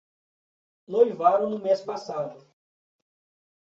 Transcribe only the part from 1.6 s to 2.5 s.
passado